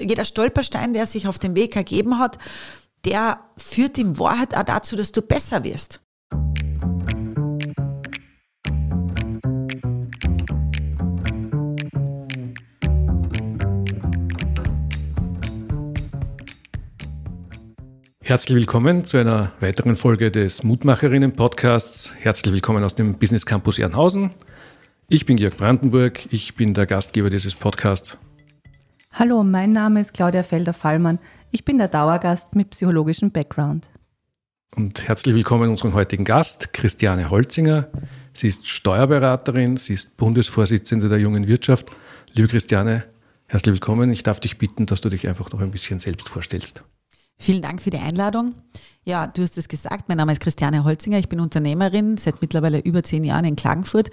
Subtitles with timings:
[0.00, 2.38] Jeder Stolperstein, der sich auf dem Weg ergeben hat,
[3.04, 6.00] der führt in Wahrheit auch dazu, dass du besser wirst.
[18.22, 22.14] Herzlich willkommen zu einer weiteren Folge des Mutmacherinnen-Podcasts.
[22.20, 24.30] Herzlich willkommen aus dem Business Campus Ehrenhausen.
[25.08, 28.18] Ich bin Georg Brandenburg, ich bin der Gastgeber dieses Podcasts.
[29.12, 31.18] Hallo, mein Name ist Claudia Felder-Fallmann.
[31.50, 33.90] Ich bin der Dauergast mit psychologischem Background.
[34.76, 37.88] Und herzlich willkommen unseren heutigen Gast, Christiane Holzinger.
[38.32, 41.90] Sie ist Steuerberaterin, sie ist Bundesvorsitzende der jungen Wirtschaft.
[42.34, 43.04] Liebe Christiane,
[43.46, 44.12] herzlich willkommen.
[44.12, 46.84] Ich darf dich bitten, dass du dich einfach noch ein bisschen selbst vorstellst.
[47.36, 48.54] Vielen Dank für die Einladung.
[49.10, 52.78] Ja, du hast es gesagt, mein Name ist Christiane Holzinger, ich bin Unternehmerin seit mittlerweile
[52.78, 54.08] über zehn Jahren in Klagenfurt,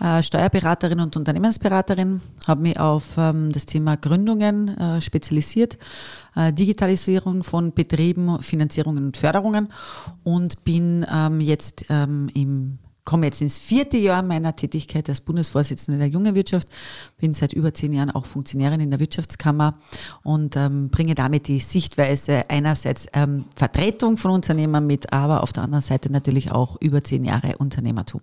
[0.00, 5.78] äh, Steuerberaterin und Unternehmensberaterin, habe mich auf ähm, das Thema Gründungen äh, spezialisiert,
[6.34, 9.68] äh, Digitalisierung von Betrieben, Finanzierungen und Förderungen
[10.24, 12.80] und bin ähm, jetzt ähm, im
[13.10, 16.68] komme jetzt ins vierte Jahr meiner Tätigkeit als Bundesvorsitzende der Jungen Wirtschaft,
[17.18, 19.74] bin seit über zehn Jahren auch Funktionärin in der Wirtschaftskammer
[20.22, 25.64] und ähm, bringe damit die Sichtweise einerseits ähm, Vertretung von Unternehmern mit, aber auf der
[25.64, 28.20] anderen Seite natürlich auch über zehn Jahre Unternehmertum.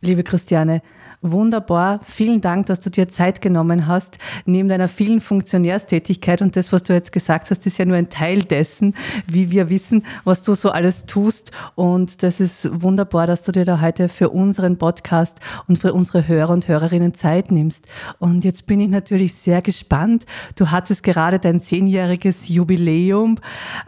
[0.00, 0.80] Liebe Christiane,
[1.22, 1.98] wunderbar.
[2.04, 4.16] Vielen Dank, dass du dir Zeit genommen hast.
[4.46, 8.08] Neben deiner vielen Funktionärstätigkeit und das, was du jetzt gesagt hast, ist ja nur ein
[8.08, 8.94] Teil dessen,
[9.26, 11.50] wie wir wissen, was du so alles tust.
[11.74, 16.28] Und das ist wunderbar, dass du dir da heute für unseren Podcast und für unsere
[16.28, 17.88] Hörer und Hörerinnen Zeit nimmst.
[18.20, 20.26] Und jetzt bin ich natürlich sehr gespannt.
[20.54, 23.38] Du hattest gerade dein zehnjähriges Jubiläum.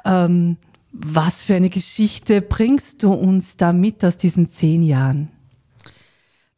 [0.04, 0.56] Ähm,
[0.90, 5.30] was für eine Geschichte bringst du uns da mit aus diesen zehn Jahren?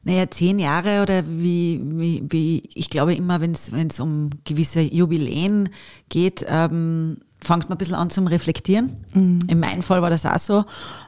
[0.05, 5.69] Naja, zehn Jahre oder wie, wie, wie ich glaube immer, wenn es um gewisse Jubiläen
[6.09, 8.97] geht, ähm, fängt man ein bisschen an zum Reflektieren.
[9.15, 9.41] Mhm.
[9.49, 10.65] In meinem Fall war das auch so.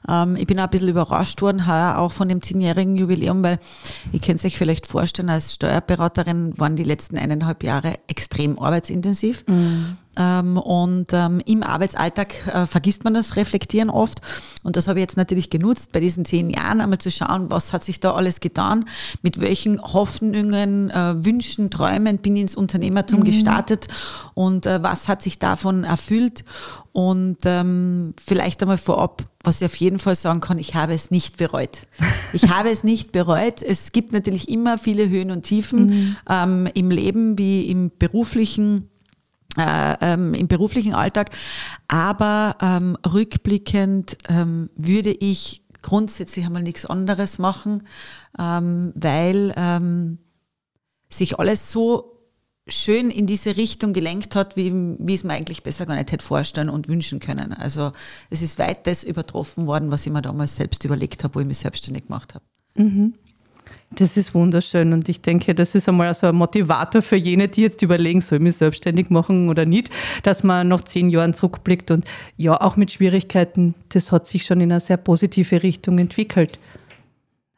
[0.08, 3.58] Ähm, ich bin auch ein bisschen überrascht worden, auch von dem zehnjährigen Jubiläum, weil
[4.12, 9.44] ihr könnt sich vielleicht vorstellen, als Steuerberaterin waren die letzten eineinhalb Jahre extrem arbeitsintensiv.
[9.46, 9.96] Mhm.
[10.16, 14.20] Ähm, und ähm, im Arbeitsalltag äh, vergisst man das Reflektieren oft.
[14.62, 17.72] Und das habe ich jetzt natürlich genutzt, bei diesen zehn Jahren einmal zu schauen, was
[17.72, 18.86] hat sich da alles getan,
[19.22, 23.24] mit welchen Hoffnungen, äh, Wünschen, Träumen bin ich ins Unternehmertum mhm.
[23.24, 23.88] gestartet
[24.34, 26.44] und äh, was hat sich davon erfüllt.
[26.92, 31.10] Und ähm, vielleicht einmal vorab, was ich auf jeden Fall sagen kann, ich habe es
[31.10, 31.86] nicht bereut.
[32.32, 33.62] Ich habe es nicht bereut.
[33.62, 36.16] Es gibt natürlich immer viele Höhen und Tiefen mhm.
[36.28, 38.90] ähm, im Leben wie im beruflichen
[39.56, 41.30] äh, ähm, im beruflichen Alltag.
[41.88, 47.84] Aber ähm, rückblickend ähm, würde ich grundsätzlich einmal nichts anderes machen,
[48.38, 50.18] ähm, weil ähm,
[51.08, 52.14] sich alles so
[52.66, 56.24] schön in diese Richtung gelenkt hat, wie, wie es mir eigentlich besser gar nicht hätte
[56.24, 57.52] vorstellen und wünschen können.
[57.52, 57.92] Also
[58.30, 61.46] es ist weit das übertroffen worden, was ich mir damals selbst überlegt habe, wo ich
[61.46, 62.44] mich selbstständig gemacht habe.
[62.74, 63.14] Mhm.
[63.96, 67.62] Das ist wunderschön und ich denke, das ist einmal so ein Motivator für jene, die
[67.62, 69.90] jetzt überlegen, soll ich mich selbstständig machen oder nicht,
[70.22, 72.04] dass man nach zehn Jahren zurückblickt und
[72.36, 76.58] ja, auch mit Schwierigkeiten, das hat sich schon in eine sehr positive Richtung entwickelt.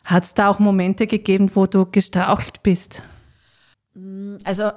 [0.05, 3.03] Hat es da auch Momente gegeben, wo du gestrauchelt bist?
[4.45, 4.71] Also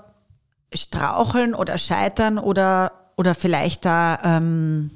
[0.73, 4.91] straucheln oder scheitern oder, oder vielleicht da ähm,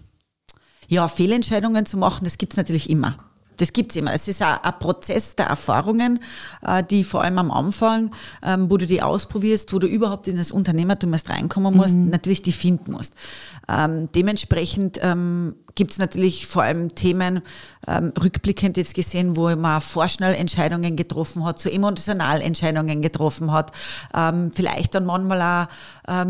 [0.88, 3.18] ja, Fehlentscheidungen zu machen, das gibt es natürlich immer.
[3.58, 4.14] Das gibt's immer.
[4.14, 6.20] Es ist ein, ein Prozess der Erfahrungen,
[6.62, 8.12] äh, die vor allem am Anfang,
[8.44, 12.10] ähm, wo du die ausprobierst, wo du überhaupt in das Unternehmertum erst reinkommen musst, mhm.
[12.10, 13.14] natürlich die finden musst.
[13.70, 17.42] Ähm, dementsprechend ähm, gibt es natürlich vor allem Themen,
[17.88, 23.72] ähm, rückblickend jetzt gesehen, wo man vorschnell Entscheidungen getroffen hat, so emotional Entscheidungen getroffen hat,
[24.54, 25.68] vielleicht dann manchmal
[26.06, 26.26] auch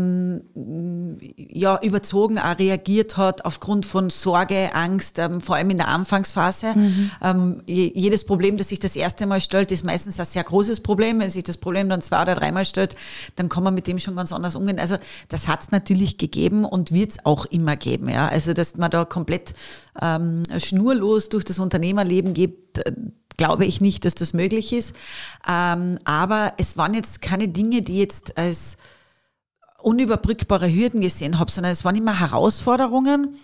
[1.36, 6.74] ja, überzogen auch reagiert hat aufgrund von Sorge, Angst, vor allem in der Anfangsphase.
[6.74, 7.10] Mhm.
[7.22, 11.20] Ähm, jedes Problem, das sich das erste Mal stellt, ist meistens ein sehr großes Problem.
[11.20, 12.96] Wenn sich das Problem dann zwei oder dreimal stellt,
[13.36, 14.78] dann kann man mit dem schon ganz anders umgehen.
[14.78, 14.96] Also
[15.28, 18.08] das hat es natürlich gegeben und wird es auch immer geben.
[18.08, 18.28] Ja?
[18.28, 19.54] Also dass man da komplett
[20.00, 22.92] ähm, schnurlos durch das Unternehmerleben geht, äh,
[23.36, 24.94] glaube ich nicht, dass das möglich ist.
[25.48, 28.76] Ähm, aber es waren jetzt keine Dinge, die jetzt als
[29.82, 33.36] unüberbrückbare Hürden gesehen habe, sondern es waren immer Herausforderungen,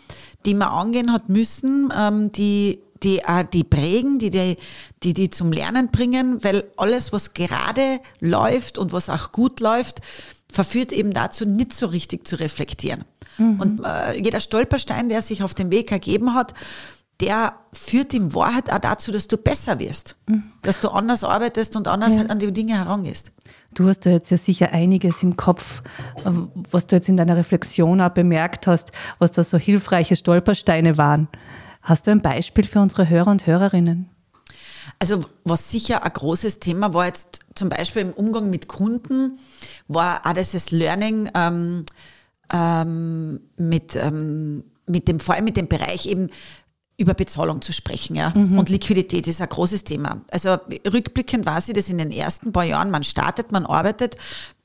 [0.47, 4.57] die man angehen hat müssen, ähm, die die, äh, die prägen, die, die,
[5.03, 10.01] die die zum Lernen bringen, weil alles, was gerade läuft und was auch gut läuft,
[10.51, 13.05] verführt eben dazu, nicht so richtig zu reflektieren.
[13.39, 13.61] Mhm.
[13.61, 16.55] Und äh, jeder Stolperstein, der sich auf dem Weg ergeben hat,
[17.21, 20.17] der führt in Wahrheit auch dazu, dass du besser wirst.
[20.27, 20.45] Mhm.
[20.63, 22.21] Dass du anders arbeitest und anders ja.
[22.21, 23.33] halt an die Dinge herangehst.
[23.75, 25.83] Du hast da jetzt ja sicher einiges im Kopf,
[26.27, 30.97] ähm, was du jetzt in deiner Reflexion auch bemerkt hast, was da so hilfreiche Stolpersteine
[30.99, 31.29] waren.
[31.83, 34.11] Hast du ein Beispiel für unsere Hörer und Hörerinnen?
[34.99, 39.39] Also was sicher ein großes Thema war jetzt zum Beispiel im Umgang mit Kunden,
[39.89, 41.87] war auch dieses Learning ähm,
[42.53, 46.29] ähm, mit, ähm, mit dem, vor allem mit dem Bereich eben
[47.01, 48.31] über Bezahlung zu sprechen, ja.
[48.37, 48.59] Mhm.
[48.59, 50.21] Und Liquidität ist ein großes Thema.
[50.31, 54.17] Also rückblickend war sie das in den ersten paar Jahren, man startet, man arbeitet,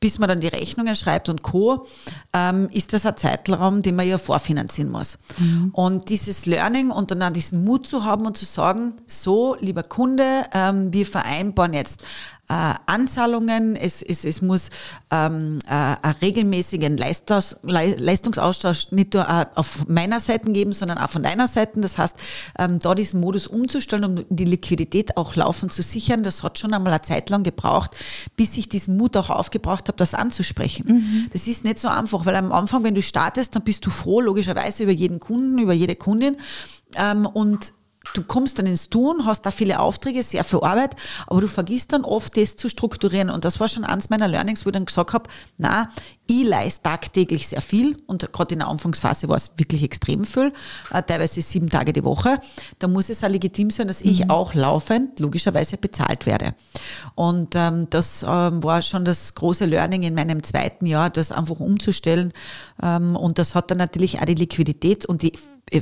[0.05, 1.87] bis man dann die Rechnungen schreibt und Co.,
[2.31, 5.17] ähm, ist das ein Zeitraum, den man ja vorfinanzieren muss.
[5.39, 5.71] Mhm.
[5.73, 9.81] Und dieses Learning und dann auch diesen Mut zu haben und zu sagen, so, lieber
[9.81, 12.03] Kunde, ähm, wir vereinbaren jetzt
[12.47, 14.69] Anzahlungen, es, es, es muss
[15.11, 21.09] ähm, äh, einen regelmäßigen Leistungs, Leistungsaustausch nicht nur äh, auf meiner Seite geben, sondern auch
[21.09, 21.79] von deiner Seite.
[21.81, 22.15] Das heißt,
[22.59, 26.73] ähm, da diesen Modus umzustellen, um die Liquidität auch laufend zu sichern, das hat schon
[26.73, 27.91] einmal eine Zeit lang gebraucht,
[28.35, 30.85] bis ich diesen Mut auch aufgebracht habe, das anzusprechen.
[30.87, 31.29] Mhm.
[31.33, 34.21] Das ist nicht so einfach, weil am Anfang, wenn du startest, dann bist du froh,
[34.21, 36.37] logischerweise, über jeden Kunden, über jede Kundin.
[36.95, 37.73] Ähm, und
[38.13, 40.95] du kommst dann ins Tun, hast da viele Aufträge, sehr viel Arbeit,
[41.27, 43.29] aber du vergisst dann oft, das zu strukturieren.
[43.29, 45.89] Und das war schon eins meiner Learnings, wo ich dann gesagt habe, na,
[46.27, 50.51] ich leiste tagtäglich sehr viel und gerade in der Anfangsphase war es wirklich extrem viel,
[50.91, 52.39] äh, teilweise sieben Tage die Woche.
[52.79, 54.29] Da muss es auch legitim sein, dass ich mhm.
[54.31, 56.55] auch laufend logischerweise bezahlt werde.
[57.13, 61.59] Und ähm, das ähm, war schon das große Learning in meinem zweiten Jahr, das einfach
[61.59, 62.33] umzustellen.
[62.81, 65.33] Ähm, und das hat dann natürlich auch die Liquidität und die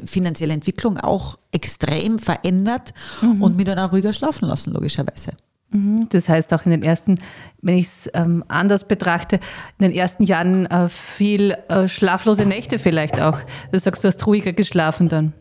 [0.06, 3.42] finanzielle Entwicklung auch extrem verändert mhm.
[3.42, 5.34] und mich dann auch ruhiger schlafen lassen, logischerweise.
[5.72, 6.08] Mhm.
[6.10, 7.20] Das heißt auch in den ersten,
[7.62, 9.40] wenn ich es ähm, anders betrachte,
[9.80, 13.40] in den ersten Jahren äh, viel äh, schlaflose Nächte vielleicht auch.
[13.72, 15.34] Du sagst, du hast ruhiger geschlafen dann.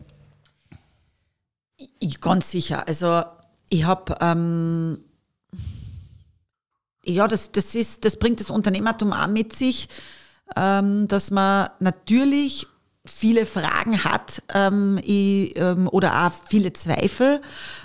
[1.99, 2.87] Ich, ganz sicher.
[2.87, 3.23] Also
[3.69, 4.99] ich habe ähm,
[7.05, 9.89] ja, das, das, ist, das bringt das Unternehmertum auch mit sich,
[10.55, 12.67] ähm, dass man natürlich
[13.05, 17.41] viele Fragen hat ähm, ich, ähm, oder auch viele Zweifel,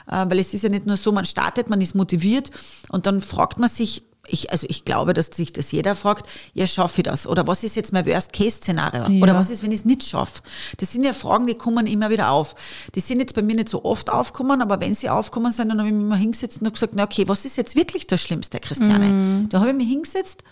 [0.06, 2.50] äh, weil es ist ja nicht nur so, man startet, man ist motiviert
[2.91, 6.67] und dann fragt man sich, ich, also ich glaube, dass sich das jeder fragt, ja,
[6.67, 7.26] schaffe ich das?
[7.26, 9.09] Oder was ist jetzt mein Worst-Case-Szenario?
[9.09, 9.23] Ja.
[9.23, 10.43] Oder was ist, wenn ich es nicht schaffe?
[10.76, 12.55] Das sind ja Fragen, die kommen immer wieder auf.
[12.94, 15.79] Die sind jetzt bei mir nicht so oft aufgekommen, aber wenn sie aufkommen sind, dann
[15.79, 18.61] habe ich mich mal hingesetzt und gesagt, na okay, was ist jetzt wirklich das Schlimmste,
[18.61, 19.06] Christiane?
[19.06, 19.49] Mhm.
[19.49, 20.44] Da habe ich mich hingesetzt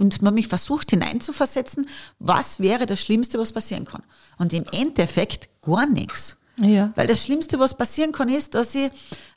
[0.00, 1.86] und man mich versucht hineinzuversetzen,
[2.18, 4.02] was wäre das Schlimmste, was passieren kann.
[4.38, 6.38] Und im Endeffekt gar nichts.
[6.56, 6.92] Ja.
[6.94, 8.90] Weil das Schlimmste, was passieren kann, ist, dass ich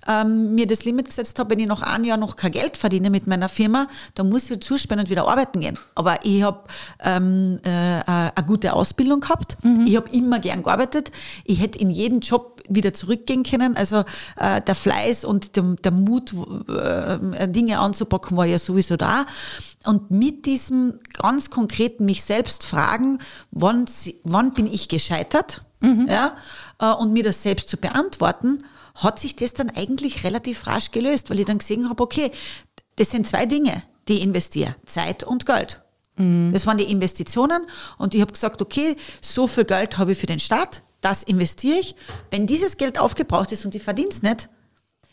[0.08, 3.10] ähm, mir das Limit gesetzt habe, wenn ich noch ein Jahr noch kein Geld verdiene
[3.10, 5.80] mit meiner Firma, dann muss ich zusperren und wieder arbeiten gehen.
[5.96, 6.64] Aber ich habe
[7.02, 9.58] ähm, äh, eine gute Ausbildung gehabt.
[9.64, 9.86] Mhm.
[9.88, 11.12] Ich habe immer gern gearbeitet.
[11.46, 13.76] Ich hätte in jeden Job wieder zurückgehen können.
[13.76, 14.04] Also
[14.38, 16.34] äh, der Fleiß und der, der Mut,
[16.70, 19.26] äh, Dinge anzupacken, war ja sowieso da.
[19.86, 23.20] Und mit diesem ganz konkreten mich selbst fragen,
[23.52, 23.86] wann,
[24.24, 25.64] wann bin ich gescheitert?
[25.82, 26.08] Mhm.
[26.10, 26.38] Ja,
[26.80, 28.60] äh, und mir das selbst zu beantworten,
[28.96, 32.32] hat sich das dann eigentlich relativ rasch gelöst, weil ich dann gesehen habe, okay,
[32.96, 35.82] das sind zwei Dinge, die ich investiere, Zeit und Geld.
[36.16, 36.52] Mhm.
[36.54, 37.66] Das waren die Investitionen
[37.98, 41.80] und ich habe gesagt, okay, so viel Geld habe ich für den Staat, das investiere
[41.80, 41.96] ich.
[42.32, 44.50] Wenn dieses Geld aufgebraucht ist und ich verdiene es nicht,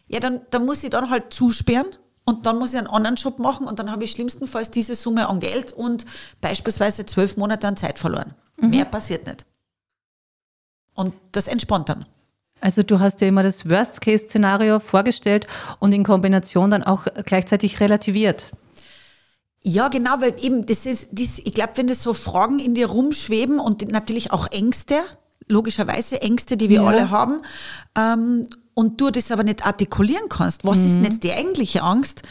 [0.08, 1.86] ja, dann, dann muss ich dann halt zusperren
[2.24, 5.28] und dann muss ich einen anderen Job machen und dann habe ich schlimmstenfalls diese Summe
[5.28, 6.04] an Geld und
[6.40, 8.34] beispielsweise zwölf Monate an Zeit verloren.
[8.56, 8.70] Mhm.
[8.70, 9.44] Mehr passiert nicht.
[10.94, 12.06] Und das entspannt dann.
[12.60, 15.46] Also du hast dir immer das Worst-Case-Szenario vorgestellt
[15.78, 18.52] und in Kombination dann auch gleichzeitig relativiert.
[19.62, 22.86] Ja, genau, weil eben das ist, das, ich glaube, wenn das so Fragen in dir
[22.86, 25.02] rumschweben und natürlich auch Ängste,
[25.50, 26.86] logischerweise Ängste, die wir ja.
[26.86, 27.40] alle haben,
[27.98, 30.84] ähm, und du das aber nicht artikulieren kannst, was mhm.
[30.86, 32.22] ist denn jetzt die eigentliche Angst,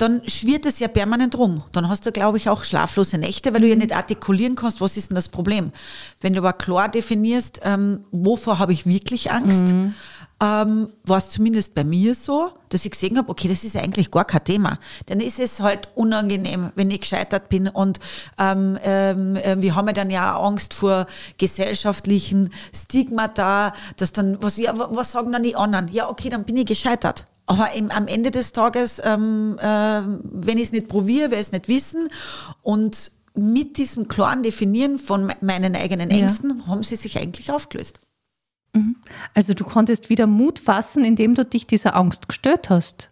[0.00, 1.62] dann schwirrt es ja permanent rum.
[1.72, 3.82] Dann hast du, glaube ich, auch schlaflose Nächte, weil du ja mhm.
[3.82, 5.72] nicht artikulieren kannst, was ist denn das Problem.
[6.20, 9.94] Wenn du aber klar definierst, ähm, wovor habe ich wirklich Angst, mhm.
[10.42, 14.10] Ähm, war es zumindest bei mir so, dass ich gesehen habe, okay, das ist eigentlich
[14.10, 14.78] gar kein Thema.
[15.06, 17.68] Dann ist es halt unangenehm, wenn ich gescheitert bin.
[17.68, 17.98] Und
[18.38, 21.06] ähm, ähm, äh, wir haben ja dann ja Angst vor
[21.36, 25.88] gesellschaftlichen Stigmata, dass dann, was, ja, was sagen dann die anderen?
[25.88, 27.26] Ja, okay, dann bin ich gescheitert.
[27.46, 31.48] Aber im, am Ende des Tages, ähm, äh, wenn ich es nicht probiere, werde ich
[31.48, 32.08] es nicht wissen.
[32.62, 36.66] Und mit diesem klaren Definieren von meinen eigenen Ängsten ja.
[36.66, 38.00] haben sie sich eigentlich aufgelöst.
[38.72, 38.96] Mhm.
[39.34, 43.10] Also du konntest wieder Mut fassen, indem du dich dieser Angst gestört hast.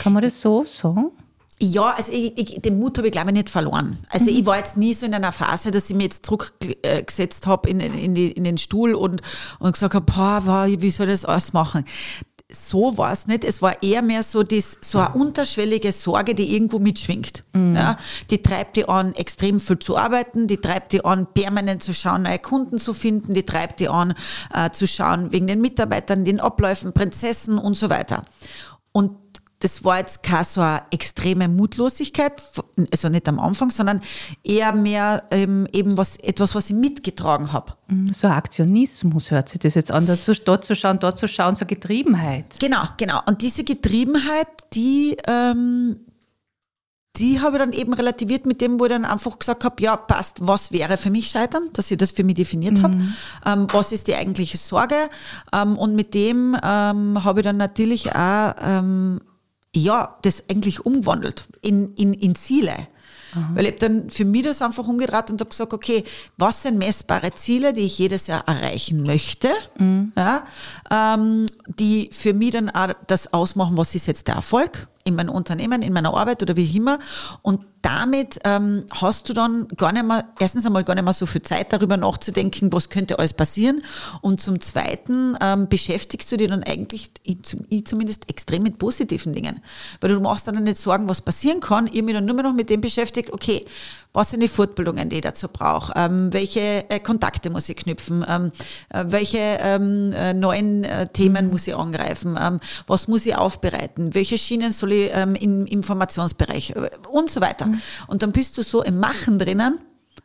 [0.00, 1.10] Kann man das so sagen?
[1.58, 3.98] Ja, also ich, ich, den Mut habe ich glaube ich nicht verloren.
[4.10, 4.38] Also mhm.
[4.38, 7.80] ich war jetzt nie so in einer Phase, dass ich mir jetzt zurückgesetzt habe in,
[7.80, 9.22] in, in den Stuhl und,
[9.58, 11.84] und gesagt habe, wie soll ich das alles machen?
[12.52, 13.44] So war es nicht.
[13.44, 17.42] Es war eher mehr so, das, so eine unterschwellige Sorge, die irgendwo mitschwingt.
[17.52, 17.74] Mhm.
[17.74, 17.98] Ja,
[18.30, 22.22] die treibt die an, extrem viel zu arbeiten, die treibt die an, permanent zu schauen,
[22.22, 24.14] neue Kunden zu finden, die treibt die an,
[24.54, 28.22] äh, zu schauen wegen den Mitarbeitern, den Abläufen, Prinzessen und so weiter.
[28.92, 29.25] Und
[29.60, 32.42] das war jetzt keine so eine extreme Mutlosigkeit,
[32.92, 34.02] also nicht am Anfang, sondern
[34.44, 37.72] eher mehr ähm, eben was, etwas, was ich mitgetragen habe.
[37.88, 41.26] Mhm, so ein Aktionismus hört sich das jetzt an, dazu, dort zu schauen, dort zu
[41.26, 42.44] schauen, so Getriebenheit.
[42.60, 43.20] Genau, genau.
[43.26, 46.00] Und diese Getriebenheit, die, ähm,
[47.16, 49.96] die habe ich dann eben relativiert mit dem, wo ich dann einfach gesagt habe, ja,
[49.96, 52.82] passt, was wäre für mich Scheitern, dass ich das für mich definiert mhm.
[52.82, 52.98] habe,
[53.46, 55.08] ähm, was ist die eigentliche Sorge
[55.54, 59.22] ähm, und mit dem ähm, habe ich dann natürlich auch ähm,
[59.76, 62.88] ja, das eigentlich umgewandelt in, in, in Ziele.
[63.32, 63.50] Aha.
[63.54, 66.04] Weil ich habe dann für mich das einfach umgedreht und habe gesagt, okay,
[66.38, 70.12] was sind messbare Ziele, die ich jedes Jahr erreichen möchte, mhm.
[70.16, 70.44] ja,
[70.90, 75.30] ähm, die für mich dann auch das ausmachen, was ist jetzt der Erfolg in meinem
[75.30, 76.98] Unternehmen, in meiner Arbeit oder wie immer.
[77.42, 81.24] Und damit ähm, hast du dann gar nicht mehr, erstens einmal gar nicht mehr so
[81.24, 83.80] viel Zeit darüber nachzudenken, was könnte alles passieren.
[84.22, 89.32] Und zum Zweiten ähm, beschäftigst du dich dann eigentlich, ich, ich, zumindest, extrem mit positiven
[89.32, 89.60] Dingen.
[90.00, 91.86] Weil du machst dann nicht Sorgen, was passieren kann.
[91.86, 93.64] Ich mich dann nur mehr noch mit dem beschäftigt, okay,
[94.12, 95.92] was sind die Fortbildungen, die ich dazu brauche?
[95.94, 98.24] Ähm, welche äh, Kontakte muss ich knüpfen?
[98.26, 98.50] Ähm,
[98.88, 102.36] äh, welche ähm, äh, neuen äh, Themen muss ich angreifen?
[102.40, 104.14] Ähm, was muss ich aufbereiten?
[104.14, 106.70] Welche Schienen soll ich ähm, im Informationsbereich?
[106.70, 107.66] Äh, und so weiter.
[107.66, 107.80] Mhm.
[108.06, 109.78] Und dann bist du so im Machen drinnen,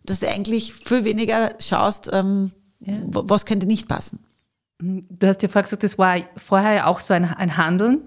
[0.04, 2.94] dass du eigentlich viel weniger schaust, ähm, ja.
[3.06, 4.20] was könnte nicht passen.
[4.80, 8.01] Du hast ja vorher gesagt, das war vorher auch so ein, ein Handeln.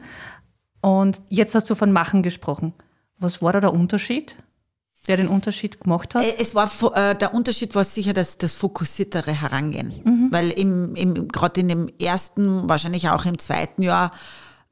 [0.80, 2.74] Und jetzt hast du von Machen gesprochen.
[3.18, 4.36] Was war da der Unterschied?
[5.08, 6.24] der den Unterschied gemacht hat?
[6.24, 10.28] Äh, es war äh, der Unterschied war sicher das, das fokussiertere Herangehen, mhm.
[10.30, 14.12] weil im, im gerade in dem ersten, wahrscheinlich auch im zweiten Jahr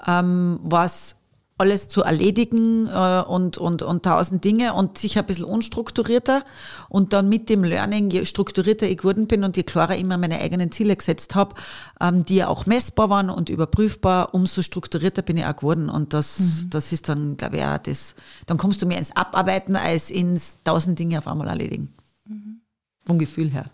[0.06, 1.16] ähm, war es
[1.62, 6.44] alles zu erledigen äh, und, und, und tausend Dinge und sicher ein bisschen unstrukturierter.
[6.88, 10.40] Und dann mit dem Learning, je strukturierter ich geworden bin und je klarer immer meine
[10.40, 11.54] eigenen Ziele gesetzt habe,
[12.00, 15.88] ähm, die ja auch messbar waren und überprüfbar, umso strukturierter bin ich auch geworden.
[15.88, 16.70] Und das, mhm.
[16.70, 18.16] das ist dann, glaube ich, auch das,
[18.46, 21.94] dann kommst du mehr ins Abarbeiten als ins tausend Dinge auf einmal erledigen.
[22.26, 22.60] Mhm.
[23.06, 23.66] Vom Gefühl her.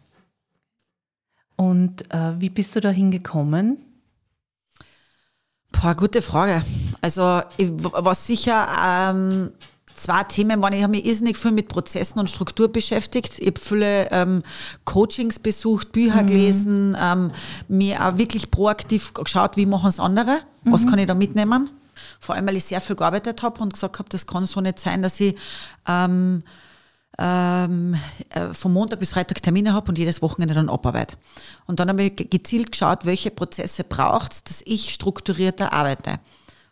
[1.57, 3.78] Und äh, wie bist du da hingekommen?
[5.72, 6.64] Boah, gute Frage.
[7.00, 9.50] Also ich war sicher ähm,
[9.98, 13.38] zwei Themen waren, ich habe mich irrsinnig viel mit Prozessen und Struktur beschäftigt.
[13.38, 14.42] Ich habe viele ähm,
[14.84, 16.26] Coachings besucht, Bücher mhm.
[16.26, 17.32] gelesen, ähm,
[17.68, 20.72] mir auch wirklich proaktiv geschaut, wie machen es andere, mhm.
[20.72, 21.70] was kann ich da mitnehmen.
[22.20, 24.78] Vor allem, weil ich sehr viel gearbeitet habe und gesagt habe, das kann so nicht
[24.78, 25.37] sein, dass ich
[25.87, 26.42] ähm,
[27.18, 27.96] ähm,
[28.30, 31.16] äh, vom Montag bis Freitag Termine habe und jedes Wochenende dann abarbeite.
[31.66, 36.20] Und dann habe ich gezielt geschaut, welche Prozesse braucht es, dass ich strukturierter arbeite.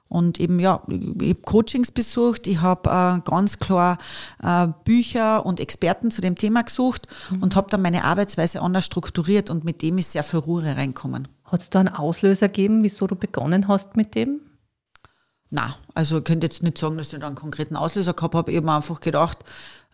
[0.09, 3.99] Und eben, ja, ich habe Coachings besucht, ich habe äh, ganz klar
[4.41, 7.43] äh, Bücher und Experten zu dem Thema gesucht mhm.
[7.43, 11.27] und habe dann meine Arbeitsweise anders strukturiert und mit dem ist sehr viel Ruhe reinkommen.
[11.45, 14.41] Hat es da einen Auslöser gegeben, wieso du begonnen hast mit dem?
[15.51, 18.51] Na, also ich könnte jetzt nicht sagen, dass ich da einen konkreten Auslöser gehabt habe.
[18.51, 19.39] Ich habe mir einfach gedacht,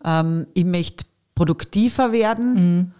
[0.03, 1.05] ähm, ich möchte
[1.35, 2.91] produktiver werden, mhm.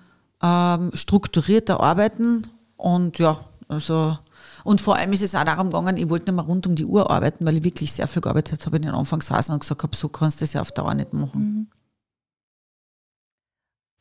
[0.41, 4.17] ähm, strukturierter arbeiten und ja, also
[4.63, 6.85] und vor allem ist es auch darum gegangen, ich wollte nicht mehr rund um die
[6.85, 9.95] Uhr arbeiten, weil ich wirklich sehr viel gearbeitet habe in den Anfangsphasen und gesagt habe,
[9.95, 11.41] so kannst du das ja auf Dauer nicht machen.
[11.41, 11.67] Mhm.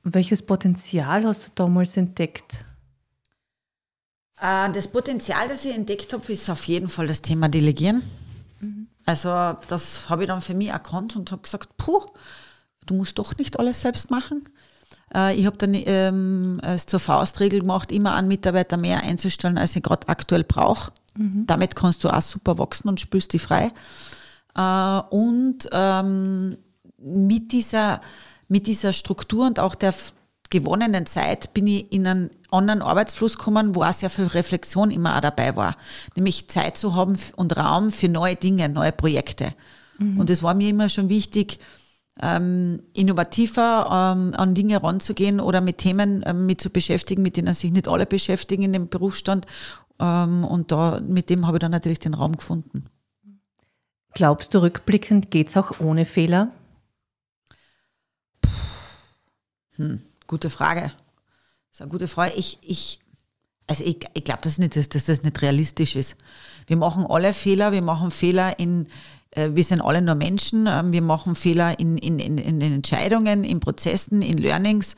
[0.04, 2.64] Welches Potenzial hast du damals entdeckt?
[4.40, 8.02] Äh, das Potenzial, das ich entdeckt habe, ist auf jeden Fall das Thema Delegieren.
[8.61, 8.88] Mhm.
[9.04, 12.06] Also das habe ich dann für mich erkannt und habe gesagt, puh,
[12.86, 14.44] du musst doch nicht alles selbst machen.
[15.14, 19.76] Äh, ich habe dann ähm, es zur Faustregel gemacht, immer einen Mitarbeiter mehr einzustellen, als
[19.76, 20.92] ich gerade aktuell brauche.
[21.16, 21.44] Mhm.
[21.46, 23.72] Damit kannst du auch super wachsen und spürst dich frei.
[24.54, 26.56] Äh, und ähm,
[26.98, 28.00] mit, dieser,
[28.48, 29.94] mit dieser Struktur und auch der
[30.50, 35.16] gewonnenen Zeit bin ich in einen anderen Arbeitsfluss gekommen, wo auch sehr viel Reflexion immer
[35.16, 35.76] auch dabei war.
[36.14, 39.54] Nämlich Zeit zu haben und Raum für neue Dinge, neue Projekte.
[39.98, 40.20] Mhm.
[40.20, 41.58] Und es war mir immer schon wichtig,
[42.21, 47.54] ähm, innovativer ähm, an Dinge ranzugehen oder mit Themen ähm, mit zu beschäftigen, mit denen
[47.54, 49.47] sich nicht alle beschäftigen in dem Berufsstand.
[49.99, 52.85] Ähm, und da, mit dem habe ich dann natürlich den Raum gefunden.
[54.14, 56.50] Glaubst du, rückblickend geht es auch ohne Fehler?
[59.76, 60.83] Hm, gute Frage.
[60.83, 60.92] Das
[61.73, 62.35] ist eine gute Frage.
[62.37, 63.00] Ich, ich,
[63.66, 66.16] also ich, ich glaube das nicht, dass, dass das nicht realistisch ist.
[66.66, 68.87] Wir machen alle Fehler, wir machen Fehler in,
[69.34, 73.44] wir sind alle nur Menschen, ähm, wir machen Fehler in, in, in, in den Entscheidungen,
[73.44, 74.96] in Prozessen, in Learnings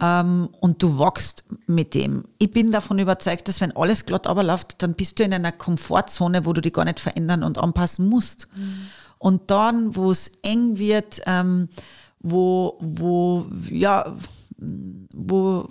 [0.00, 2.24] ähm, und du wachst mit dem.
[2.38, 6.46] Ich bin davon überzeugt, dass wenn alles glatt läuft, dann bist du in einer Komfortzone,
[6.46, 8.48] wo du dich gar nicht verändern und anpassen musst.
[8.54, 8.88] Mhm.
[9.18, 11.68] Und dann, wo es eng wird, ähm,
[12.20, 14.14] wo, wo, ja,
[14.58, 15.68] wo,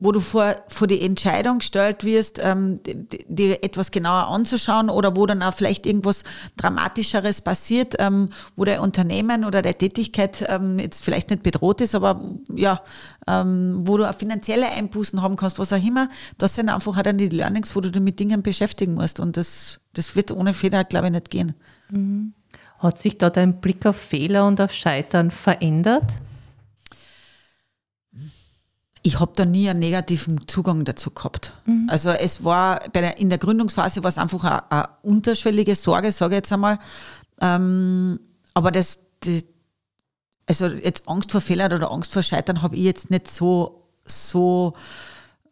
[0.00, 2.80] wo du vor, vor die Entscheidung gestellt wirst, ähm,
[3.26, 6.22] dir etwas genauer anzuschauen oder wo dann auch vielleicht irgendwas
[6.56, 11.96] Dramatischeres passiert, ähm, wo der Unternehmen oder der Tätigkeit ähm, jetzt vielleicht nicht bedroht ist,
[11.96, 12.20] aber
[12.54, 12.80] ja,
[13.26, 17.02] ähm, wo du auch finanzielle Einbußen haben kannst, was auch immer, das sind einfach auch
[17.02, 20.52] dann die Learnings, wo du dich mit Dingen beschäftigen musst und das, das wird ohne
[20.52, 21.54] Fehler, glaube ich, nicht gehen.
[21.90, 22.34] Mhm.
[22.78, 26.04] Hat sich da dein Blick auf Fehler und auf Scheitern verändert?
[29.08, 31.54] Ich habe da nie einen negativen Zugang dazu gehabt.
[31.64, 31.86] Mhm.
[31.88, 36.34] Also es war der, in der Gründungsphase war es einfach eine, eine unterschwellige Sorge, sage
[36.34, 36.78] ich jetzt einmal.
[37.40, 38.20] Ähm,
[38.52, 39.46] aber das, die,
[40.46, 44.74] also jetzt Angst vor Fehlern oder Angst vor Scheitern habe ich jetzt nicht so, so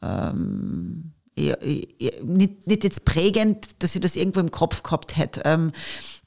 [0.02, 5.40] ähm, nicht, nicht jetzt prägend, dass ich das irgendwo im Kopf gehabt hätte.
[5.46, 5.72] Ähm,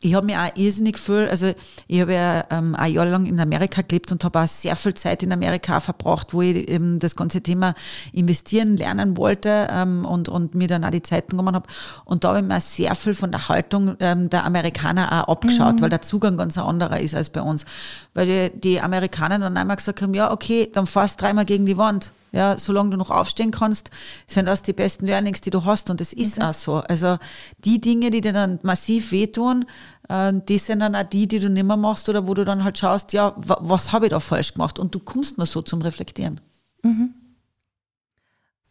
[0.02, 1.52] ich habe mir auch irrsinnig viel, also
[1.88, 4.94] ich habe ja ähm, ein Jahr lang in Amerika gelebt und habe auch sehr viel
[4.94, 7.74] Zeit in Amerika verbracht, wo ich eben das ganze Thema
[8.14, 11.68] investieren lernen wollte ähm, und, und mir dann auch die Zeit genommen habe.
[12.06, 15.76] Und da habe ich mir sehr viel von der Haltung ähm, der Amerikaner auch abgeschaut,
[15.76, 15.82] mhm.
[15.82, 17.66] weil der Zugang ganz ein anderer ist als bei uns.
[18.14, 21.78] Weil die, die Amerikaner dann einmal gesagt haben, ja okay, dann fahrst dreimal gegen die
[21.78, 22.14] Wand.
[22.32, 23.90] Ja, solange du noch aufstehen kannst,
[24.28, 25.90] sind das die besten Learnings, die du hast.
[25.90, 26.48] Und das ist okay.
[26.48, 26.76] auch so.
[26.78, 27.18] Also
[27.66, 29.66] die Dinge, die dir dann massiv wehtun,
[30.10, 32.64] äh, die sind dann auch die, die du nicht mehr machst oder wo du dann
[32.64, 34.80] halt schaust, ja, was habe ich da falsch gemacht?
[34.80, 36.42] Und du kommst nur so zum Reflektieren.
[36.84, 37.14] Mhm.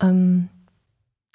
[0.00, 0.48] Ähm,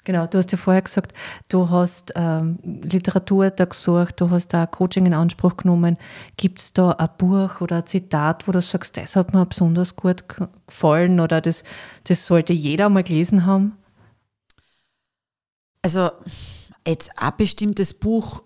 [0.04, 1.14] Genau, du hast ja vorher gesagt,
[1.48, 5.96] du hast ähm, Literatur da gesucht, du hast da Coaching in Anspruch genommen.
[6.36, 9.96] Gibt es da ein Buch oder ein Zitat, wo du sagst, das hat mir besonders
[9.96, 10.24] gut
[10.66, 11.64] gefallen oder das,
[12.04, 13.78] das sollte jeder mal gelesen haben?
[15.80, 16.10] Also
[16.86, 18.42] jetzt ein bestimmtes Buch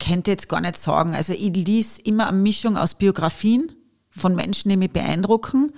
[0.00, 1.14] könnte ich jetzt gar nicht sagen.
[1.14, 3.72] Also ich lese immer eine Mischung aus Biografien
[4.10, 5.72] von Menschen, die mich beeindrucken.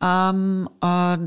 [0.00, 1.18] Ähm, äh,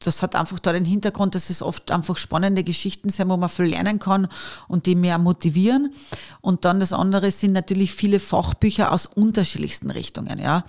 [0.00, 3.48] das hat einfach da den Hintergrund, dass es oft einfach spannende Geschichten sind, wo man
[3.48, 4.28] viel lernen kann
[4.68, 5.92] und die mehr motivieren.
[6.40, 10.38] Und dann das andere sind natürlich viele Fachbücher aus unterschiedlichsten Richtungen.
[10.38, 10.64] Ja,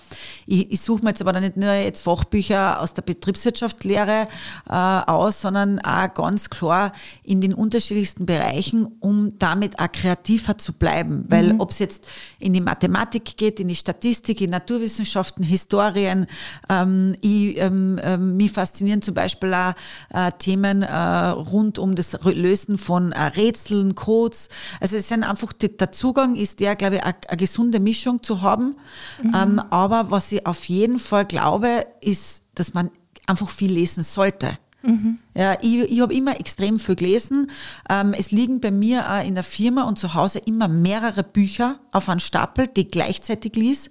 [0.47, 4.27] ich, ich suche mir jetzt aber nicht nur jetzt Fachbücher aus der Betriebswirtschaftslehre
[4.67, 6.91] äh, aus, sondern auch ganz klar
[7.23, 11.25] in den unterschiedlichsten Bereichen, um damit auch kreativer zu bleiben.
[11.27, 11.59] Weil mhm.
[11.59, 12.07] ob es jetzt
[12.39, 16.25] in die Mathematik geht, in die Statistik, in Naturwissenschaften, Historien,
[16.67, 19.73] ähm, ich, ähm, ähm, mich faszinieren zum Beispiel auch
[20.13, 24.49] äh, Themen äh, rund um das Lösen von äh, Rätseln, Codes.
[24.79, 28.41] Also es sind einfach, der Zugang ist der, glaube ich, eine, eine gesunde Mischung zu
[28.41, 28.75] haben.
[29.21, 29.35] Mhm.
[29.35, 32.91] Ähm, aber was ich auf jeden Fall glaube, ist, dass man
[33.27, 34.57] einfach viel lesen sollte.
[34.81, 35.19] Mhm.
[35.35, 37.51] Ja, ich, ich habe immer extrem viel gelesen.
[37.89, 41.79] Ähm, es liegen bei mir auch in der Firma und zu Hause immer mehrere Bücher
[41.91, 43.87] auf einem Stapel, die ich gleichzeitig lies,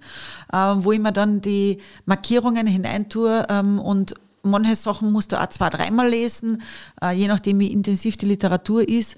[0.51, 5.47] äh, wo ich mir dann die Markierungen hineintue ähm, und manche Sachen musst du auch
[5.47, 6.61] zwei, dreimal lesen,
[7.01, 9.15] äh, je nachdem, wie intensiv die Literatur ist.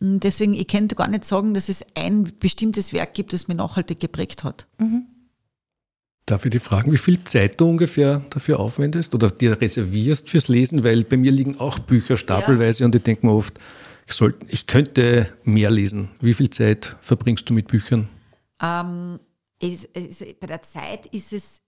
[0.00, 4.00] Deswegen, ich kann gar nicht sagen, dass es ein bestimmtes Werk gibt, das mich nachhaltig
[4.00, 4.66] geprägt hat.
[4.78, 5.06] Mhm.
[6.26, 10.48] Darf ich dich fragen, wie viel Zeit du ungefähr dafür aufwendest oder dir reservierst fürs
[10.48, 10.84] Lesen?
[10.84, 12.86] Weil bei mir liegen auch Bücher stapelweise ja.
[12.86, 13.58] und ich denke mir oft,
[14.06, 16.10] ich, soll, ich könnte mehr lesen.
[16.20, 18.08] Wie viel Zeit verbringst du mit Büchern?
[18.62, 19.18] Ähm,
[19.60, 21.60] es, es, bei der Zeit ist es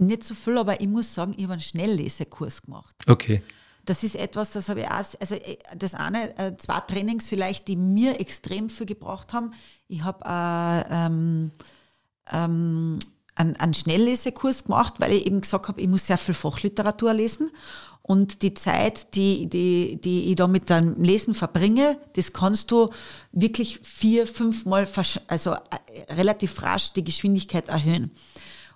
[0.00, 2.94] nicht so viel, aber ich muss sagen, ich habe einen Schnelllesekurs gemacht.
[3.06, 3.42] Okay.
[3.84, 7.68] Das ist etwas, das habe ich auch, also äh, das eine, äh, zwei Trainings vielleicht,
[7.68, 9.52] die mir extrem viel gebracht haben.
[9.88, 11.50] Ich habe äh, ähm,
[12.30, 12.98] ähm,
[13.34, 17.50] einen, einen Schnelllesekurs gemacht, weil ich eben gesagt habe, ich muss sehr viel Fachliteratur lesen.
[18.02, 22.90] Und die Zeit, die, die, die ich da mit dem Lesen verbringe, das kannst du
[23.30, 24.88] wirklich vier, fünf Mal,
[25.28, 28.10] also äh, relativ rasch die Geschwindigkeit erhöhen.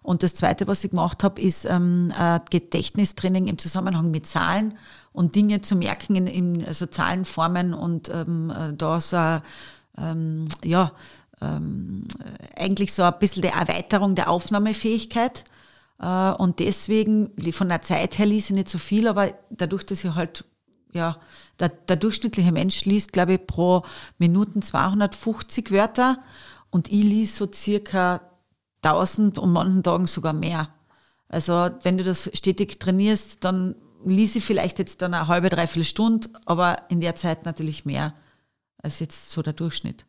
[0.04, 2.12] Und das Zweite, was ich gemacht habe, ist ähm,
[2.50, 4.76] Gedächtnistraining im Zusammenhang mit Zahlen
[5.12, 9.40] und Dinge zu merken in, in also Zahlenformen und ähm, äh, da so
[9.96, 10.92] ähm, ja,
[11.40, 12.06] ähm,
[12.54, 15.44] eigentlich so ein bisschen die Erweiterung der Aufnahmefähigkeit.
[15.98, 20.04] Äh, und deswegen, von der Zeit her ließ ich nicht so viel, aber dadurch, dass
[20.04, 20.44] ich halt
[20.92, 21.16] ja,
[21.58, 23.84] der, der durchschnittliche Mensch liest, glaube ich, pro
[24.18, 26.18] Minuten 250 Wörter
[26.70, 28.20] und ich lies so circa
[28.84, 30.68] 1000 und manchen Tagen sogar mehr.
[31.28, 35.84] Also wenn du das stetig trainierst, dann lies ich vielleicht jetzt dann eine halbe, dreiviertel
[35.84, 38.14] Stunde, aber in der Zeit natürlich mehr
[38.82, 40.04] als jetzt so der Durchschnitt.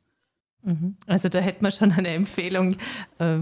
[0.63, 0.97] Mhm.
[1.07, 2.75] Also da hätte man schon eine Empfehlung.
[3.19, 3.39] Äh,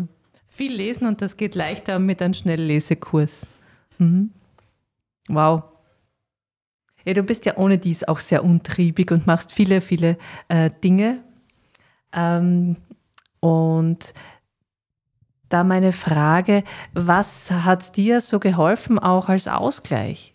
[0.48, 3.48] viel lesen und das geht leichter mit einem Schnelllesekurs.
[3.98, 4.32] Mhm.
[5.28, 5.64] Wow.
[7.06, 10.18] Ja, du bist ja ohne dies auch sehr untriebig und machst viele, viele
[10.48, 11.24] äh, Dinge.
[12.14, 12.78] Ähm,
[13.40, 14.14] und
[15.54, 16.64] da meine Frage,
[16.94, 20.34] was hat dir so geholfen, auch als Ausgleich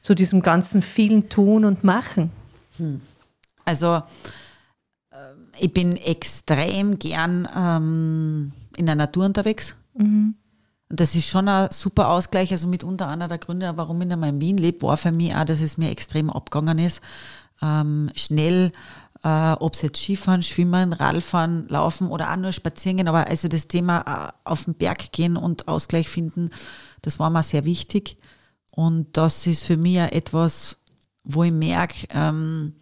[0.00, 2.30] zu diesem ganzen vielen Tun und Machen?
[2.78, 3.00] Hm.
[3.64, 4.02] Also
[5.58, 9.76] ich bin extrem gern ähm, in der Natur unterwegs.
[9.94, 10.34] Mhm.
[10.88, 12.50] Und das ist schon ein super Ausgleich.
[12.50, 15.60] Also mitunter einer der Gründe, warum ich in Wien lebe, war für mich auch, dass
[15.60, 17.00] es mir extrem abgegangen ist.
[17.62, 18.72] Ähm, schnell,
[19.22, 23.48] äh, ob es jetzt Skifahren, Schwimmen, Radfahren, Laufen oder auch nur spazieren gehen, aber also
[23.48, 26.50] das Thema äh, auf den Berg gehen und Ausgleich finden,
[27.02, 28.16] das war mir sehr wichtig.
[28.70, 30.78] Und das ist für mich etwas,
[31.24, 32.74] wo ich merke, ähm,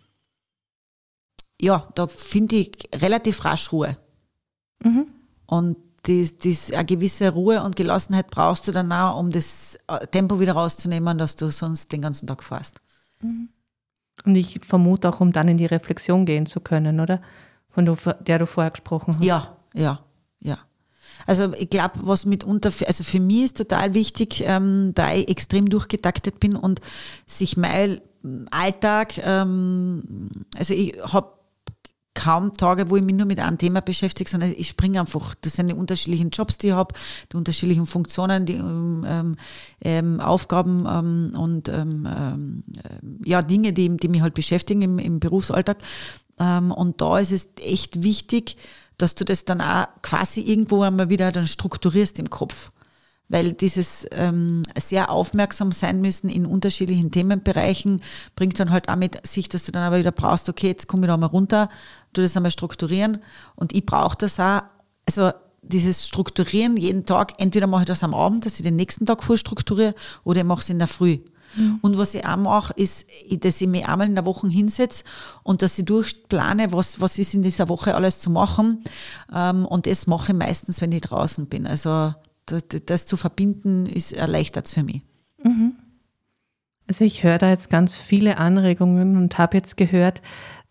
[1.60, 3.96] ja, da finde ich relativ rasch Ruhe.
[4.84, 5.08] Mhm.
[5.46, 10.06] Und das, das, eine gewisse Ruhe und Gelassenheit brauchst du dann auch, um das äh,
[10.06, 12.80] Tempo wieder rauszunehmen, dass du sonst den ganzen Tag fährst.
[13.20, 13.48] Mhm.
[14.28, 17.22] Und ich vermute auch, um dann in die Reflexion gehen zu können, oder?
[17.70, 17.86] Von
[18.20, 19.24] der du vorher gesprochen hast.
[19.24, 20.00] Ja, ja,
[20.38, 20.58] ja.
[21.26, 25.70] Also ich glaube, was mitunter, also für mich ist total wichtig, ähm, da ich extrem
[25.70, 26.82] durchgetaktet bin und
[27.24, 28.02] sich mein
[28.50, 31.37] Alltag, ähm, also ich habe
[32.18, 35.36] kaum Tage, wo ich mich nur mit einem Thema beschäftige, sondern ich springe einfach.
[35.40, 36.92] Das sind die unterschiedlichen Jobs, die ich habe,
[37.32, 39.36] die unterschiedlichen Funktionen, die ähm,
[39.80, 42.64] ähm, Aufgaben ähm, und ähm, ähm,
[43.24, 45.78] ja, Dinge, die, die mich halt beschäftigen im, im Berufsalltag.
[46.40, 48.56] Ähm, und da ist es echt wichtig,
[48.96, 52.72] dass du das dann auch quasi irgendwo einmal wieder dann strukturierst im Kopf
[53.28, 58.02] weil dieses ähm, sehr aufmerksam sein müssen in unterschiedlichen Themenbereichen
[58.36, 61.06] bringt dann halt auch mit sich, dass du dann aber wieder brauchst, okay, jetzt komme
[61.06, 61.68] ich da mal runter,
[62.12, 63.18] du das einmal strukturieren
[63.56, 64.62] und ich brauche das auch,
[65.06, 69.06] also dieses Strukturieren jeden Tag, entweder mache ich das am Abend, dass ich den nächsten
[69.06, 71.18] Tag vorstrukturiere oder ich mache es in der Früh.
[71.56, 71.78] Mhm.
[71.82, 75.04] Und was ich auch mache, ist, dass ich mich einmal in der Woche hinsetze
[75.42, 78.84] und dass ich durchplane, was, was ist in dieser Woche alles zu machen.
[79.34, 81.66] Ähm, und das mache ich meistens, wenn ich draußen bin.
[81.66, 82.14] Also
[82.52, 85.02] das, das zu verbinden, ist erleichtert für mich.
[85.42, 85.74] Mhm.
[86.86, 90.22] Also ich höre da jetzt ganz viele Anregungen und habe jetzt gehört,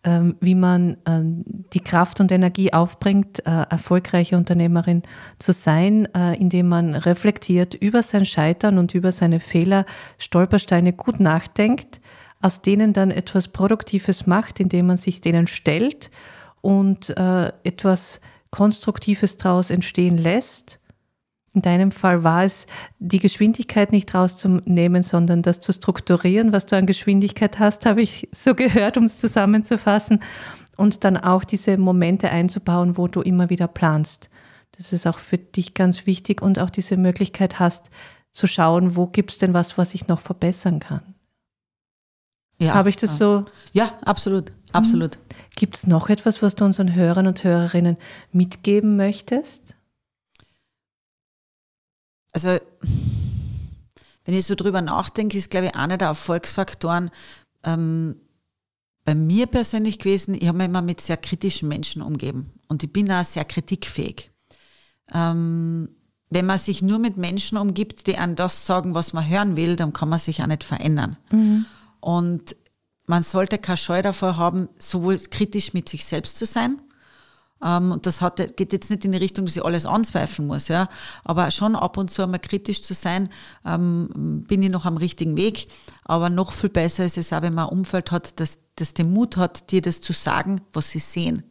[0.04, 5.02] ähm, wie man ähm, die Kraft und Energie aufbringt, äh, erfolgreiche Unternehmerin
[5.38, 9.86] zu sein, äh, indem man reflektiert über sein Scheitern und über seine Fehler,
[10.18, 12.00] Stolpersteine gut nachdenkt,
[12.40, 16.10] aus denen dann etwas Produktives macht, indem man sich denen stellt
[16.60, 20.80] und äh, etwas Konstruktives daraus entstehen lässt
[21.54, 22.66] in deinem Fall war es,
[22.98, 28.28] die Geschwindigkeit nicht rauszunehmen, sondern das zu strukturieren, was du an Geschwindigkeit hast, habe ich
[28.32, 30.20] so gehört, um es zusammenzufassen.
[30.76, 34.30] Und dann auch diese Momente einzubauen, wo du immer wieder planst.
[34.76, 37.90] Das ist auch für dich ganz wichtig und auch diese Möglichkeit hast,
[38.30, 41.14] zu schauen, wo gibt es denn was, was ich noch verbessern kann.
[42.60, 43.16] Ja, Habe ich das ja.
[43.16, 43.44] so?
[43.72, 45.18] Ja, absolut, absolut.
[45.56, 47.96] Gibt es noch etwas, was du unseren Hörern und Hörerinnen
[48.30, 49.77] mitgeben möchtest?
[52.44, 52.64] Also
[54.24, 57.10] wenn ich so drüber nachdenke, ist, glaube ich, einer der Erfolgsfaktoren
[57.64, 58.16] ähm,
[59.04, 62.92] bei mir persönlich gewesen, ich habe mich immer mit sehr kritischen Menschen umgeben und ich
[62.92, 64.30] bin auch sehr kritikfähig.
[65.14, 65.88] Ähm,
[66.30, 69.76] wenn man sich nur mit Menschen umgibt, die an das sagen, was man hören will,
[69.76, 71.16] dann kann man sich auch nicht verändern.
[71.30, 71.64] Mhm.
[72.00, 72.54] Und
[73.06, 76.78] man sollte keine Scheu davor haben, sowohl kritisch mit sich selbst zu sein,
[77.60, 80.88] und das hat, geht jetzt nicht in die Richtung, dass ich alles anzweifeln muss, ja.
[81.24, 83.30] Aber schon ab und zu einmal kritisch zu sein,
[83.66, 85.68] ähm, bin ich noch am richtigen Weg.
[86.04, 89.12] Aber noch viel besser ist es auch, wenn man ein Umfeld hat, das, das den
[89.12, 91.42] Mut hat, dir das zu sagen, was sie sehen.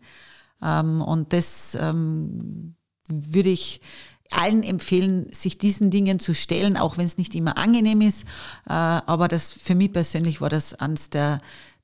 [0.62, 2.76] Ähm, und das ähm,
[3.10, 3.82] würde ich
[4.32, 8.24] allen empfehlen, sich diesen Dingen zu stellen, auch wenn es nicht immer angenehm ist.
[8.66, 11.40] Äh, aber das für mich persönlich war das eines der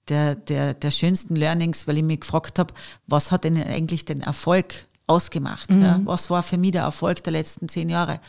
[0.09, 2.73] der, der, der schönsten Learnings, weil ich mich gefragt habe,
[3.07, 5.71] was hat denn eigentlich den Erfolg ausgemacht?
[5.71, 5.81] Mhm.
[5.81, 6.01] Ja?
[6.03, 8.19] Was war für mich der Erfolg der letzten zehn Jahre?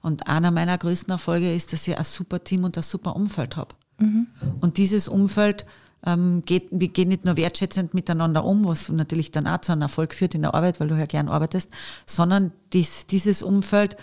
[0.00, 3.56] Und einer meiner größten Erfolge ist, dass ich ein super Team und ein super Umfeld
[3.56, 3.74] habe.
[3.98, 4.26] Mhm.
[4.60, 5.64] Und dieses Umfeld
[6.04, 9.82] ähm, geht, wir gehen nicht nur wertschätzend miteinander um, was natürlich dann auch zu einem
[9.82, 11.70] Erfolg führt in der Arbeit, weil du ja gern arbeitest,
[12.06, 13.96] sondern dies, dieses Umfeld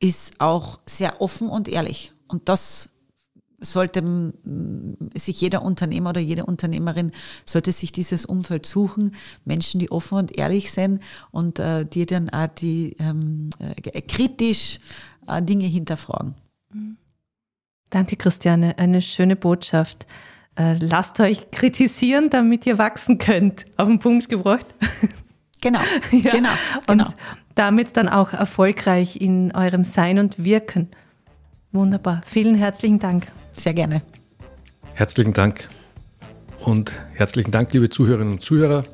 [0.00, 2.12] ist auch sehr offen und ehrlich.
[2.26, 2.90] Und das
[3.64, 4.32] sollte
[5.14, 7.12] sich jeder Unternehmer oder jede Unternehmerin
[7.44, 12.30] sollte sich dieses Umfeld suchen, Menschen, die offen und ehrlich sind und äh, die dann
[12.30, 14.78] auch die ähm, äh, kritisch
[15.26, 16.34] äh, Dinge hinterfragen.
[17.90, 18.78] Danke, Christiane.
[18.78, 20.06] Eine schöne Botschaft.
[20.56, 23.66] äh, lasst euch kritisieren, damit ihr wachsen könnt.
[23.76, 24.66] Auf den Punkt gebracht.
[25.64, 26.30] Genau, ja.
[26.30, 26.50] genau,
[26.88, 27.10] Und genau.
[27.54, 30.90] damit dann auch erfolgreich in eurem Sein und Wirken.
[31.72, 32.20] Wunderbar.
[32.26, 33.28] Vielen herzlichen Dank.
[33.56, 34.02] Sehr gerne.
[34.94, 35.68] Herzlichen Dank.
[36.60, 38.84] Und herzlichen Dank, liebe Zuhörerinnen und Zuhörer.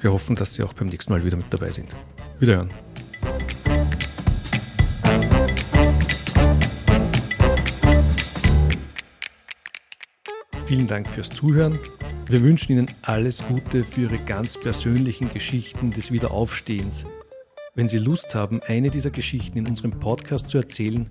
[0.00, 1.94] Wir hoffen, dass Sie auch beim nächsten Mal wieder mit dabei sind.
[2.38, 2.68] Wiederhören.
[10.66, 11.78] Vielen Dank fürs Zuhören.
[12.28, 17.04] Wir wünschen Ihnen alles Gute für Ihre ganz persönlichen Geschichten des Wiederaufstehens.
[17.74, 21.10] Wenn Sie Lust haben, eine dieser Geschichten in unserem Podcast zu erzählen,